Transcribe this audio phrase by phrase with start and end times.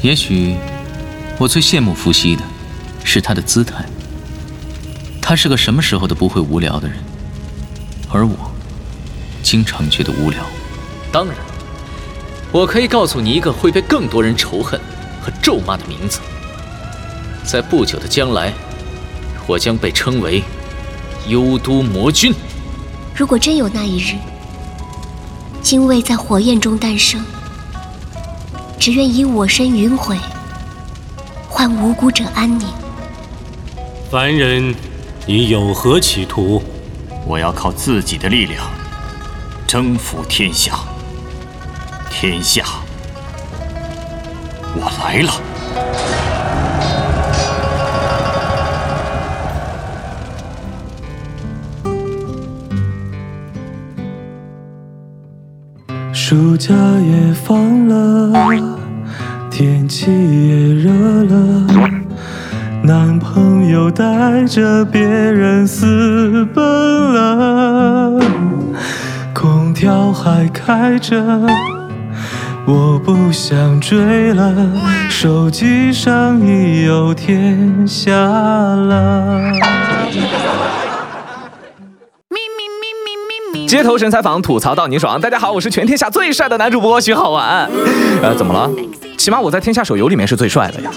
[0.00, 0.56] 也许
[1.38, 2.42] 我最羡慕伏羲的，
[3.02, 3.84] 是他的姿态。
[5.20, 6.96] 他是个什么时候都不会无聊的人，
[8.08, 8.50] 而我，
[9.42, 10.44] 经常觉得无聊。
[11.10, 11.34] 当然，
[12.52, 14.80] 我可以告诉你一个会被更多人仇恨
[15.20, 16.20] 和咒骂的名字。
[17.44, 18.54] 在不久的将来，
[19.46, 20.42] 我将被称为
[21.26, 22.32] 幽都魔君。
[23.14, 24.14] 如果真有那一日，
[25.60, 27.20] 精卫在火焰中诞生。
[28.78, 30.16] 只愿以我身陨毁，
[31.48, 32.66] 换无辜者安宁。
[34.10, 34.74] 凡人，
[35.26, 36.62] 你有何企图？
[37.26, 38.64] 我要靠自己的力量
[39.66, 40.78] 征服天下。
[42.08, 42.64] 天下，
[44.74, 45.32] 我来了。
[56.12, 58.77] 暑假也放了。
[59.58, 60.92] 天气也热
[61.24, 61.66] 了，
[62.80, 66.64] 男朋友带着别人私奔
[67.12, 68.20] 了，
[69.34, 71.20] 空调还开着，
[72.66, 74.54] 我不想追了，
[75.08, 79.42] 手机上已有天下了。
[83.68, 85.20] 街头神采访，吐槽到你爽。
[85.20, 87.68] 大家好，我是全天下最帅的男主播徐浩玩。
[88.22, 88.66] 呃，怎么了？
[89.18, 90.90] 起码我在天下手游里面是最帅的呀。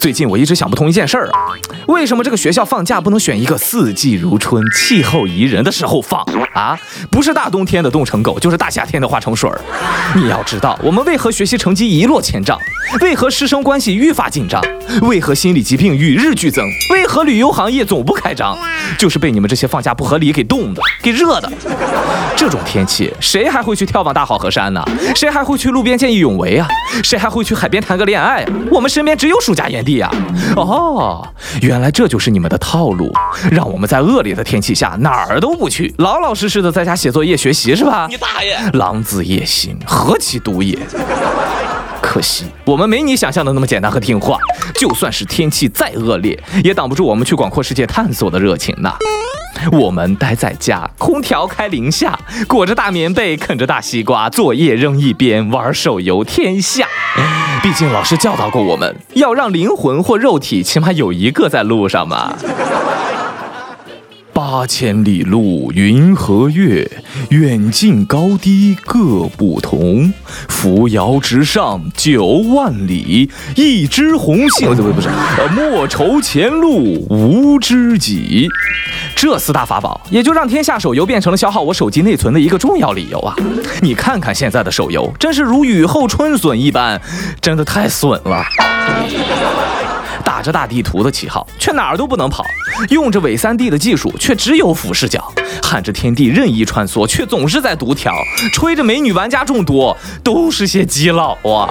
[0.00, 1.54] 最近我一直想不通一件事儿啊，
[1.86, 6.20] 为什么这个学校放假不能选一个四季如春、气候宜人的时候放
[6.54, 6.76] 啊？
[7.08, 9.60] 不是大冬天的冻成狗，就是大夏天的化成水儿。
[10.16, 12.58] 你要知道，我们为何学习成绩一落千丈？
[13.00, 14.60] 为何师生关系愈发紧张？
[15.02, 16.64] 为何心理疾病与日俱增？
[16.92, 18.56] 为何旅游行业总不开张？
[18.98, 21.50] 就是被你们这些放假不合理给冻的，给热的。
[22.36, 24.82] 这种天气，谁还会去眺望大好河山呢？
[25.14, 26.66] 谁还会去路边见义勇为啊？
[27.04, 28.44] 谁还会去海边谈个恋爱？
[28.70, 30.10] 我们身边只有暑假炎帝啊！
[30.56, 31.28] 哦，
[31.62, 33.12] 原来这就是你们的套路，
[33.52, 38.06] 让我们在恶劣的天气下哪儿都不去，老老实实的在家写作业学习是吧？
[38.10, 38.58] 你大爷！
[38.72, 40.76] 狼子野心，何其毒也！
[42.10, 44.36] 可惜我们没你想象的那么简单和听话，
[44.74, 48.92] 就算是天气再恶劣，也挡不住我们去广阔世界探索的热情呐。
[49.70, 56.88] 我们待在家，空调开零下，裹着大棉被，啃着大西瓜，作业扔一边，玩手游天下。
[57.62, 62.36] 毕竟老师教导过我们，要让灵魂或肉体起码有一个在路上嘛。
[64.52, 66.90] 八千里路云和月，
[67.28, 70.12] 远近高低各不同。
[70.48, 75.08] 扶摇直上九万里，一枝红杏不不不是，
[75.54, 78.48] 莫愁前路无知己。
[79.14, 83.36] 这四大法宝也就让天下手游变成了消耗我手机内存的一个重要理由啊！
[83.80, 87.00] 你看看现在的手游，真是如雨后春笋一般，
[87.40, 88.44] 真的太损了。
[90.30, 92.44] 打着大地图的旗号，却哪儿都不能跑；
[92.90, 95.18] 用着伪三 D 的技术，却只有俯视角；
[95.60, 98.12] 喊着天地任意穿梭，却总是在读条；
[98.54, 101.68] 吹着美女玩家众多，都是些基佬啊！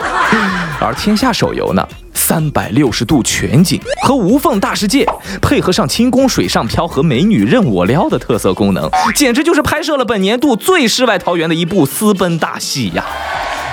[0.82, 1.88] 而天下手游呢？
[2.14, 5.06] 三百六十度全景和无缝大世界，
[5.42, 13.06] 配合上轻功水上漂和美女任我撩的特色功能，简直就是拍摄了本年度最世外桃源的一部私奔大戏呀！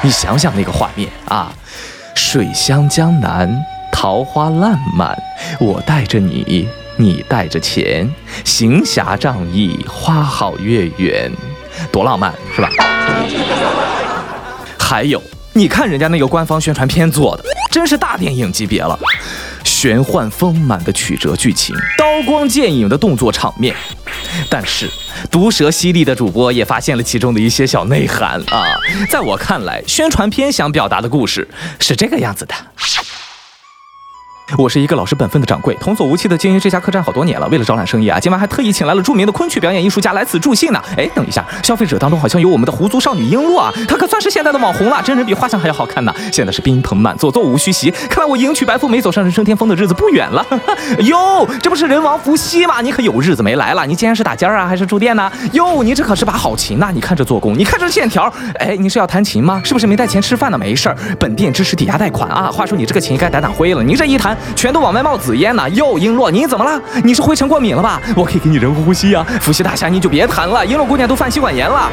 [0.03, 1.53] 你想想那个画面啊，
[2.15, 3.53] 水乡江南，
[3.99, 5.17] 桃花烂漫，
[5.59, 8.07] 我带着你，你带着钱，
[8.45, 11.33] 行侠仗义，花好月圆，
[11.91, 12.69] 多浪漫是吧？
[14.79, 15.21] 还有。
[15.55, 18.99] 你看人家那个官方宣传片做的，真是大电影级别了，
[19.65, 23.75] 玄幻丰满的曲折剧情，刀光剑影的动作场面。
[24.51, 24.87] 但是
[25.31, 28.77] 毒舌犀利的主播也发现了其中的一些小内涵啊，
[29.09, 31.49] 在我看来，宣传片想表达的故事
[31.81, 32.55] 是这个样子的。
[34.57, 37.49] 我是一个老实本分的掌柜，童叟无欺的经营这家客栈好多年了。
[37.49, 40.81] 为了招揽生意啊，今晚还特意请来了著名的昆曲表演艺术家来此助兴呢。
[40.97, 46.15] 哎，等一下，消费者当中好像有我们的狐族少女璎珞啊，她可算是现在的网红了，真人比画像还要好看呢。
[46.33, 50.47] 现在是宾朋满座，座无虚席，看来我迎娶白富美，走上人生巅峰的日子不远了。
[51.03, 52.81] 哟，这不是人王伏羲吗？
[52.81, 53.84] 你可有日子没来了？
[53.84, 55.31] 你今天是打尖儿啊，还是住店呢？
[55.54, 56.91] 哟，你这可是把好琴呐！
[56.95, 59.60] 你看这做工，你看这线条，哎，你是要弹琴吗？
[59.65, 60.57] 是不是没带钱吃饭呢？
[60.57, 62.48] 没事儿，本店支持抵押贷款啊。
[62.48, 65.16] 话说你这个琴该打打灰了，你这一弹，全都往外冒。
[65.16, 66.80] 紫烟呢，哟，璎珞，你怎么了？
[67.03, 68.00] 你是灰尘过敏了吧？
[68.15, 69.24] 我可以给你人工呼吸呀。
[69.41, 71.91] 伏羲大侠，你就别谈了，璎珞姑娘都犯妻管严了。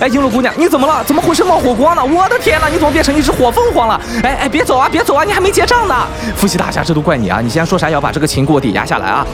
[0.00, 1.02] 哎，璎珞姑娘，你怎么了？
[1.04, 2.04] 怎么浑身冒火光呢？
[2.04, 4.00] 我的天哪，你怎么变成一只火凤凰了？
[4.22, 5.94] 哎哎，别走啊，别走啊，你还没结账呢。
[6.36, 7.40] 伏羲大侠，这都怪你啊！
[7.42, 9.26] 你现在说啥要把这个琴给我抵押下来啊？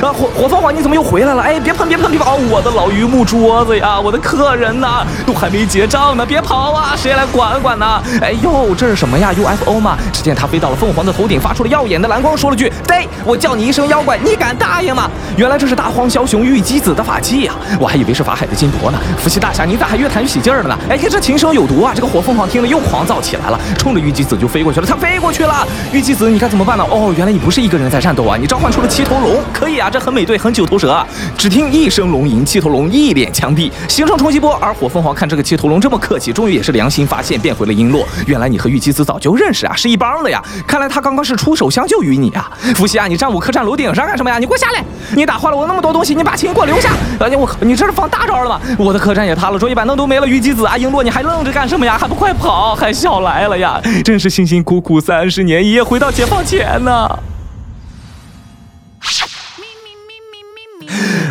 [0.00, 1.42] 啊，火火凤凰你怎么又回来了？
[1.42, 2.50] 哎，别碰别碰别碰！
[2.50, 6.94] 我的老榆木桌子呀，我的客人呐，都还没结账呢，别跑啊！
[6.96, 8.02] 谁来管管呢？
[8.20, 9.96] 哎呦，这是什么呀？UFO 吗？
[10.12, 18.98] 只见他飞到了凤凰的头顶，发出了耀眼的蓝光，说了句：“对，我叫你一声妖怪，你敢答应吗？”原来这是大荒枭雄玉姬子的法器呀，我还以为是法海的金铎呢。
[19.18, 20.78] 伏羲大侠，你咋还越谈越起劲儿了呢？
[20.88, 21.92] 哎，这琴声有毒啊！
[21.94, 24.86] 这个火凤凰听了又狂躁起来了，冲着玉姬子就飞过去了。
[24.86, 26.84] 它飞过去了，玉姬子，你该怎么办呢？
[26.90, 31.06] 哦，原来你不是一个人在战斗啊，你召唤出了七头龙，可以啊，这很美队，很九头蛇啊。
[31.36, 34.58] 只听一声龙吟，七头龙一脸枪毙，形成冲击波。
[34.60, 38.04] 而火凤凰看这个七头龙这么客气，终于也是良心发现，变回了璎珞。
[38.26, 40.42] 原来你和玉姬子早就认识啊，是一帮的呀。
[40.66, 42.50] 看来他刚刚是出手相救于你啊。
[42.74, 44.38] 伏羲啊，你站我客栈楼顶上干什么呀？
[44.38, 44.84] 你给我下来！
[45.14, 46.90] 你打坏了我那么多东西，你把琴给我留下！
[47.18, 48.60] 哎呀，我靠你这是放大招了吗？
[48.78, 51.96] 我的客栈也塌了，桌椅板凳都没了，玉姬子啊，璎珞，你还愣着干什么呀？
[51.98, 52.74] 还不快跑！
[52.74, 53.80] 还笑来了呀？
[54.04, 57.29] 真是辛辛苦苦三十年，一夜回到解放前呢。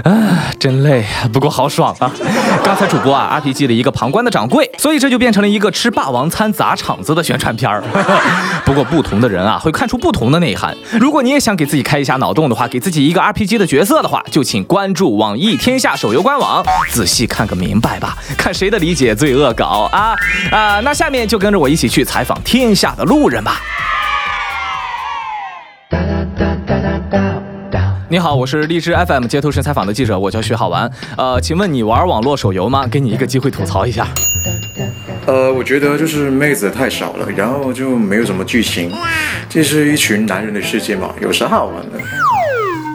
[0.04, 1.04] 啊，真累，
[1.34, 2.12] 不过好爽啊！
[2.64, 7.84] 刚才主播啊，RPG 了一个旁观的掌柜，所以这就变成了一个吃霸王餐砸场子的宣传片儿。
[8.64, 10.76] 不过不同的人啊，会看出不同的内涵。
[11.00, 20.16] 如果你也想给自己开一下脑洞的话，给自己一个 RPG 的角色的话，就请关注网易天下手游官网，仔细看个明白吧，看谁的理解最恶搞啊
[20.52, 20.80] 啊！
[20.82, 23.60] 那下面就跟着我一起去采访天下的路人吧。
[28.12, 30.92] 你好，我是荔枝 FM 街头神采访的记者，我叫徐好玩。
[31.16, 32.88] 呃，请问你玩网络手游吗？
[32.88, 34.08] 给你一个机会吐槽一下。
[35.28, 38.92] 呃，我觉得就是妹子太少了，然后就没有什么剧情，
[39.48, 42.00] 这是一群男人的世界嘛，有啥好玩的？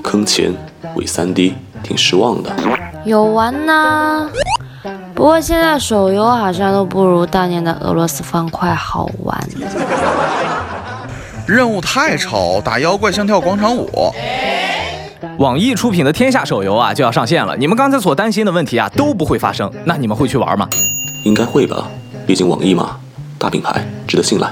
[0.03, 0.53] 坑钱
[0.97, 2.51] 伪三 D，挺失望的。
[3.05, 4.29] 有玩呐，
[5.15, 9.49] 不过现在手游好像都不如当年的俄罗斯方块好玩。
[11.47, 14.13] 任务太丑，打妖怪像跳广场舞。
[15.39, 20.69] 网易出品的天下手游啊就要上线了，你们刚才所担心的问题啊都不会发生，那你们会去玩吗？
[21.25, 21.89] 应该会吧，
[22.27, 22.99] 毕竟网易嘛，
[23.39, 24.49] 大品牌，值得信赖。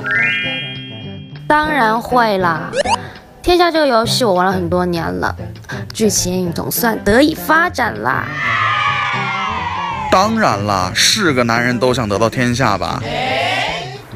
[1.46, 2.70] 当然会啦，
[3.42, 5.34] 天下这个游戏我玩了很多年了，
[5.92, 8.26] 剧情总算得以发展啦。
[10.10, 13.00] 当然啦，是个男人都想得到天下吧？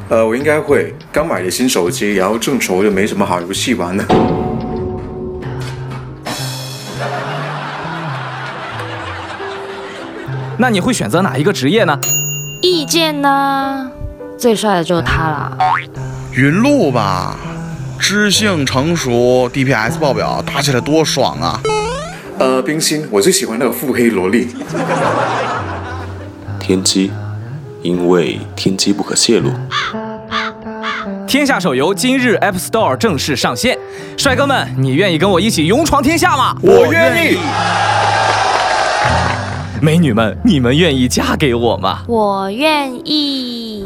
[0.09, 4.03] 呃，我应该会，刚买的新手机，然后正愁又没什么好游戏玩呢。
[10.59, 11.97] 那你会选择哪一个职业呢？
[12.63, 13.91] 意见呢？
[14.37, 15.57] 最帅的就是他了。
[16.33, 17.35] 云露吧，
[17.99, 21.61] 知性成熟，DPS 爆表，打起来多爽啊！
[22.39, 24.49] 呃，冰心，我最喜欢那个腹黑萝莉。
[26.59, 27.11] 天机，
[27.83, 29.51] 因为天机不可泄露。
[31.27, 33.77] 天下手游今日 App Store 正式上线，
[34.17, 36.55] 帅哥们，你愿意跟我一起勇闯天下吗？
[36.63, 37.37] 我愿意。
[39.81, 41.99] 美女们，你们愿意嫁给我吗？
[42.07, 43.85] 我愿意。